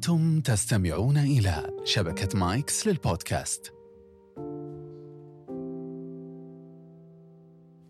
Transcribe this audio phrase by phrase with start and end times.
[0.00, 3.74] أنتم تستمعون إلى شبكة مايكس للبودكاست.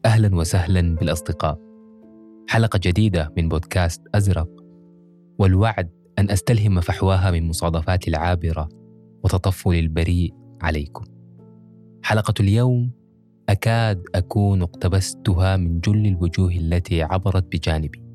[0.05, 1.59] أهلا وسهلا بالأصدقاء.
[2.49, 4.49] حلقة جديدة من بودكاست أزرق.
[5.39, 8.69] والوعد أن أستلهم فحواها من مصادفاتي العابرة
[9.25, 11.05] وتطفل البريء عليكم.
[12.03, 12.91] حلقة اليوم
[13.49, 18.10] أكاد أكون اقتبستها من جل الوجوه التي عبرت بجانبي.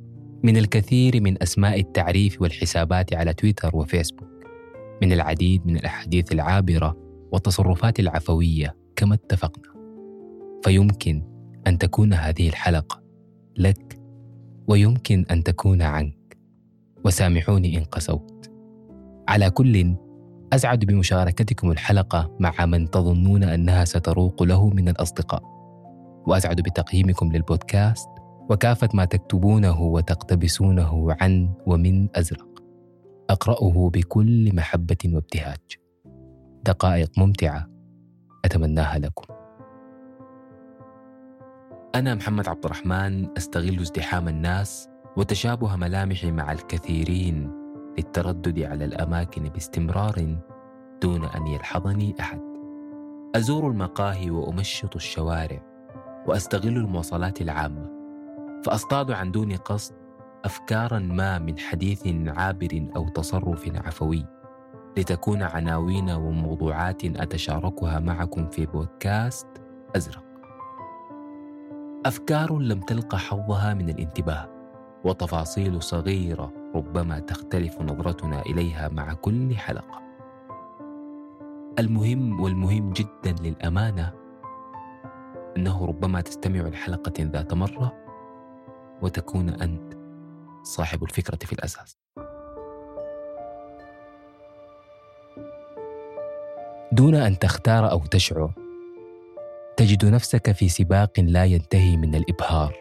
[0.46, 4.30] من الكثير من أسماء التعريف والحسابات على تويتر وفيسبوك
[5.02, 6.98] من العديد من الأحاديث العابرة
[7.31, 9.73] والتصرفات العفوية كما اتفقنا.
[10.63, 11.23] فيمكن
[11.67, 13.02] أن تكون هذه الحلقة
[13.58, 14.00] لك
[14.67, 16.38] ويمكن أن تكون عنك.
[17.05, 18.52] وسامحوني إن قسوت
[19.27, 19.95] على كل
[20.53, 25.44] أسعد بمشاركتكم الحلقة مع من تظنون أنها ستروق له من الأصدقاء.
[26.27, 28.14] وأسعد بتقييمكم للبودكاست
[28.49, 32.63] وكافة ما تكتبونه وتقتبسونه عن ومن أزرق.
[33.30, 35.59] أقرأه بكل محبة وابتهاج.
[36.66, 37.69] دقائق ممتعة.
[38.45, 39.34] أتمناها لكم.
[41.95, 47.52] أنا محمد عبد الرحمن أستغل ازدحام الناس وتشابه ملامحي مع الكثيرين
[47.97, 50.38] للتردد على الأماكن باستمرار
[51.02, 52.41] دون أن يلحظني أحد.
[53.36, 55.62] أزور المقاهي وأمشط الشوارع
[56.28, 58.05] وأستغل المواصلات العامة.
[58.66, 59.94] فأصطاد عن دون قصد
[60.45, 64.25] أفكارا ما من حديث عابر أو تصرف عفوي
[64.97, 69.47] لتكون عناوين وموضوعات أتشاركها معكم في بودكاست
[69.95, 70.23] أزرق.
[72.05, 74.49] أفكار لم تلق حظها من الانتباه
[75.03, 80.02] وتفاصيل صغيرة ربما تختلف نظرتنا إليها مع كل حلقة.
[81.79, 84.13] المهم والمهم جدا للأمانة
[85.57, 88.05] أنه ربما تستمع لحلقة ذات مرة
[89.01, 89.93] وتكون أنت
[90.63, 91.97] صاحب الفكرة في الأساس.
[96.91, 98.53] دون أن تختار أو تشعر
[99.78, 102.75] تجد نفسك في سباق لا ينتهي من الإبهار.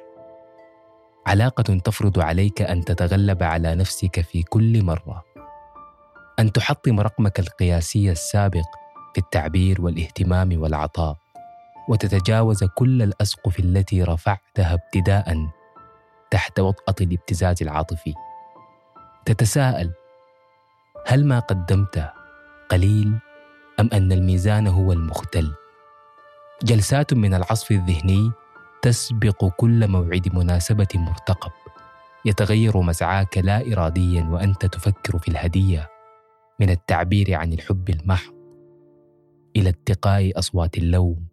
[1.26, 5.24] علاقة تفرض عليك أن تتغلب على نفسك في كل مرة.
[6.38, 8.64] أن تحطم رقمك القياسي السابق
[9.14, 11.16] في التعبير والاهتمام والعطاء
[11.88, 15.48] وتتجاوز كل الأسقف التي رفعتها ابتداء
[16.34, 18.14] تحت وطأة الابتزاز العاطفي.
[19.26, 19.92] تتساءل
[21.06, 22.10] هل ما قدمته
[22.70, 23.18] قليل
[23.80, 25.54] أم أن الميزان هو المختل؟
[26.62, 28.32] جلسات من العصف الذهني
[28.82, 31.52] تسبق كل موعد مناسبة مرتقب.
[32.24, 35.88] يتغير مسعاك لا إراديا وأنت تفكر في الهدية
[36.60, 38.34] من التعبير عن الحب المحض
[39.56, 41.26] إلى اتقاء أصوات اللوم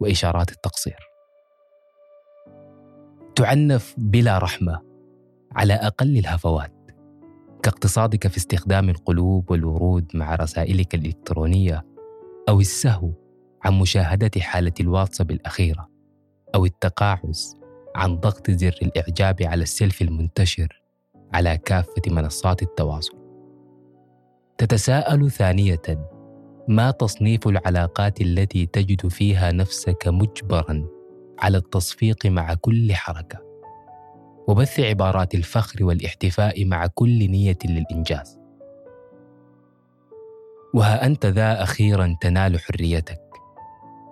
[0.00, 1.11] وإشارات التقصير.
[3.36, 4.80] تعنف بلا رحمة
[5.52, 6.72] على أقل الهفوات
[7.62, 11.86] كاقتصادك في استخدام القلوب والورود مع رسائلك الإلكترونية
[12.48, 13.10] أو السهو
[13.62, 15.88] عن مشاهدة حالة الواتساب الأخيرة
[16.54, 17.56] أو التقاعس
[17.96, 20.82] عن ضغط زر الإعجاب على السيلفي المنتشر
[21.34, 23.18] على كافة منصات التواصل.
[24.58, 25.82] تتساءل ثانية
[26.68, 30.86] ما تصنيف العلاقات التي تجد فيها نفسك مجبرا
[31.42, 33.38] على التصفيق مع كل حركة
[34.48, 38.38] وبث عبارات الفخر والاحتفاء مع كل نية للإنجاز.
[40.74, 43.20] وها أنت ذا أخيرا تنال حريتك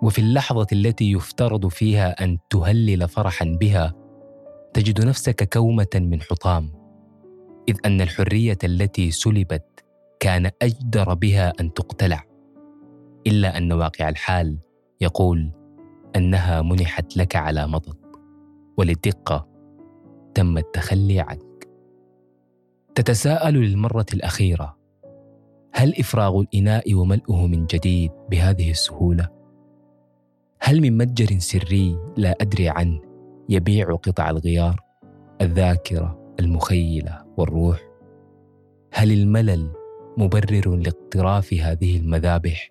[0.01, 3.93] وفي اللحظة التي يفترض فيها أن تهلل فرحا بها
[4.73, 6.73] تجد نفسك كومة من حطام
[7.69, 9.85] إذ أن الحرية التي سلبت
[10.19, 12.25] كان أجدر بها أن تقتلع
[13.27, 14.57] إلا أن واقع الحال
[15.01, 15.60] يقول
[16.15, 17.97] أنها منحت لك على مضض
[18.77, 19.47] وللدقة
[20.33, 21.67] تم التخلي عنك
[22.95, 24.77] تتساءل للمرة الأخيرة
[25.73, 29.29] هل إفراغ الإناء وملؤه من جديد بهذه السهولة؟
[30.59, 33.01] هل من متجر سري لا أدري عنه
[33.49, 34.79] يبيع قطع الغيار
[35.41, 37.79] الذاكرة المخيلة والروح
[38.93, 39.73] هل الملل
[40.17, 42.69] مبرر لاقتراف هذه المذابح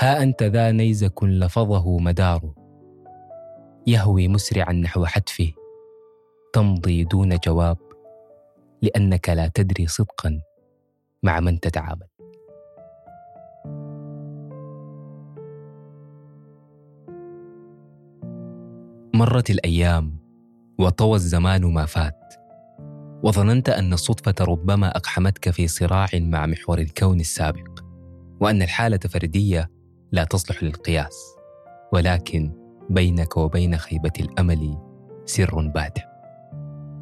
[0.00, 2.54] ها أنت ذا نيزك لفظه مداره
[3.86, 5.52] يهوي مسرعا نحو حتفه.
[6.52, 7.78] تمضي دون جواب.
[8.82, 10.40] لأنك لا تدري صدقا
[11.22, 12.06] مع من تتعامل.
[19.14, 20.18] مرت الأيام
[20.78, 22.34] وطوى الزمان ما فات.
[23.22, 27.80] وظننت أن الصدفة ربما أقحمتك في صراع مع محور الكون السابق.
[28.40, 29.75] وأن الحالة فردية
[30.16, 31.36] لا تصلح للقياس
[31.92, 32.52] ولكن
[32.90, 34.78] بينك وبين خيبة الأمل
[35.24, 36.02] سر بادع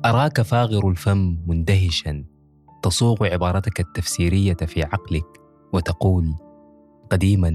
[0.05, 2.25] أراك فاغر الفم مندهشا
[2.83, 5.27] تصوغ عبارتك التفسيرية في عقلك
[5.73, 6.35] وتقول
[7.11, 7.53] قديما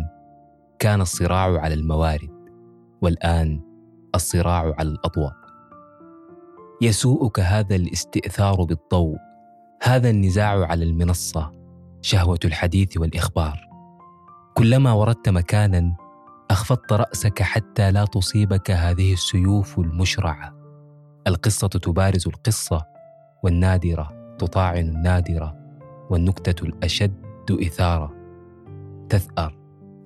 [0.79, 2.49] كان الصراع على الموارد
[3.01, 3.61] والآن
[4.15, 5.35] الصراع على الأضواء.
[6.81, 9.17] يسوءك هذا الاستئثار بالضوء
[9.83, 11.51] هذا النزاع على المنصة
[12.01, 13.68] شهوة الحديث والإخبار.
[14.59, 15.95] كلما وردت مكانا
[16.51, 20.55] أخفضت رأسك حتى لا تصيبك هذه السيوف المشرعة.
[21.27, 22.85] القصة تبارز القصة
[23.43, 25.55] والنادرة تطاعن النادرة
[26.09, 27.13] والنكتة الأشد
[27.51, 28.13] إثارة.
[29.09, 29.57] تثأر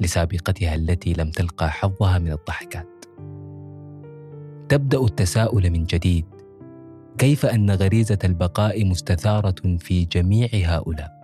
[0.01, 3.05] لسابقتها التي لم تلقى حظها من الضحكات.
[4.69, 6.25] تبدأ التساؤل من جديد
[7.17, 11.22] كيف أن غريزة البقاء مستثارة في جميع هؤلاء؟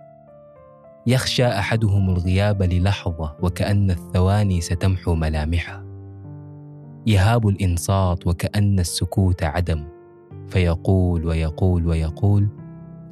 [1.06, 5.84] يخشى أحدهم الغياب للحظة وكأن الثواني ستمحو ملامحه.
[7.06, 9.84] يهاب الإنصات وكأن السكوت عدم
[10.48, 12.48] فيقول ويقول ويقول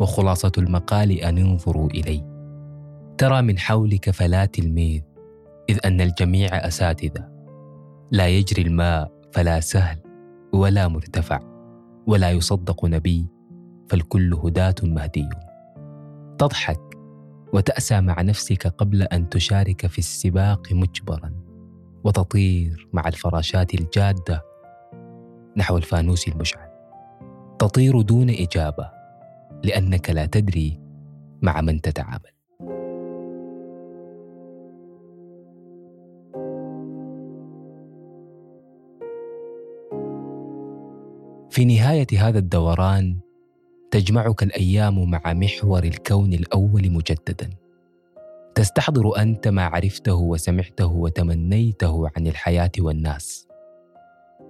[0.00, 2.24] وخلاصة المقال أن انظروا إلي.
[3.18, 5.02] ترى من حولك فلا تلميذ
[5.70, 7.28] إذ أن الجميع أساتذة.
[8.10, 9.98] لا يجري الماء فلا سهل
[10.52, 11.40] ولا مرتفع
[12.06, 13.26] ولا يصدق نبي
[13.88, 15.28] فالكل هداة مهدي.
[16.38, 16.87] تضحك
[17.52, 21.32] وتأسى مع نفسك قبل أن تشارك في السباق مجبرا
[22.04, 24.42] وتطير مع الفراشات الجادة
[25.56, 26.68] نحو الفانوس المشعل.
[27.58, 28.90] تطير دون إجابة
[29.64, 30.80] لأنك لا تدري
[31.42, 32.38] مع من تتعامل.
[41.50, 43.18] في نهاية هذا الدوران
[43.90, 47.50] تجمعك الأيام مع محور الكون الأول مجددا.
[48.54, 53.48] تستحضر أنت ما عرفته وسمعته وتمنيته عن الحياة والناس.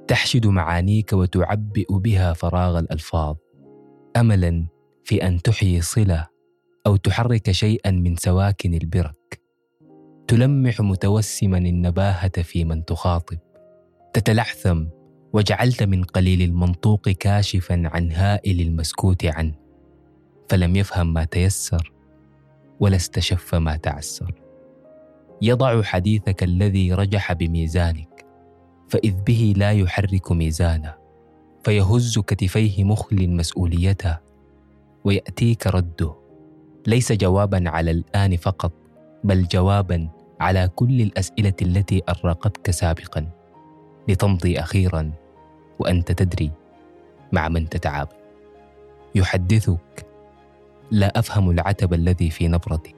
[0.09, 3.37] تحشد معانيك وتعبئ بها فراغ الألفاظ.
[4.17, 4.67] املا
[5.05, 6.27] في أن تحيي صلة
[6.87, 9.41] أو تحرك شيئا من سواكن البرك.
[10.29, 13.39] تلمح متوسما النباهة في من تخاطب.
[14.13, 14.87] تتلحثم
[15.33, 19.55] وجعلت من قليل المنطوق كاشفا عن هائل المسكوت عنه
[20.49, 21.93] فلم يفهم ما تيسر
[22.81, 24.35] ولا استشف ما تعسر.
[25.43, 28.27] يضع حديثك الذي رجح بميزانك
[28.89, 30.95] فإذ به لا يحرك ميزانه
[31.65, 34.19] فيهز كتفيه مخل مسؤوليته
[35.05, 36.15] ويأتيك رده.
[36.87, 38.73] ليس جوابا على الآن فقط
[39.25, 40.09] بل جوابا
[40.41, 43.38] على كل الأسئلة التي ارقتك سابقا.
[44.09, 45.11] لتمضي أخيرا
[45.79, 46.51] وأنت تدري
[47.33, 48.09] مع من تتعامل
[49.15, 50.07] يحدثك
[50.91, 52.95] لا أفهم العتب الذي في نبرتك.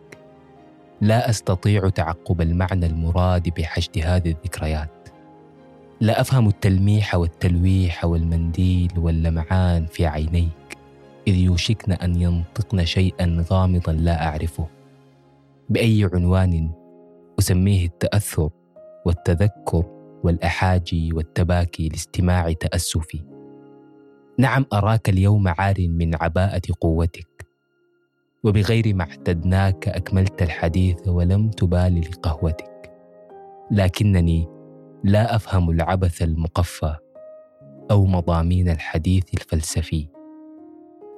[1.00, 5.08] لا أستطيع تعقب المعنى المراد بحشد هذه الذكريات.
[6.00, 10.76] لا أفهم التلميح والتلويح والمنديل واللمعان في عينيك
[11.28, 14.66] إذ يوشكن أن ينطقن شيئا غامضا لا أعرفه.
[15.68, 16.70] بأي عنوان
[17.38, 18.50] أسميه التأثر
[19.06, 23.24] والتذكر والأحاجي والتباكي لاستماع تأسفي.
[24.38, 27.46] نعم أراك اليوم عار من عباءة قوتك.
[28.44, 32.92] وبغير ما اعتدناك أكملت الحديث ولم تبال لقهوتك.
[33.70, 34.48] لكنني
[35.04, 36.96] لا أفهم العبث المقفى
[37.90, 40.08] أو مضامين الحديث الفلسفي.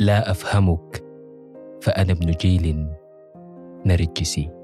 [0.01, 1.05] لا أفهمك
[1.83, 2.89] فأنا ابن جيل
[3.87, 4.62] نرجسي.